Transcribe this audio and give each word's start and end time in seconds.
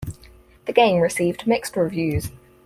The 0.65 0.73
game 0.73 0.99
received 0.99 1.45
mixed 1.45 1.75
reviews. 1.77 2.31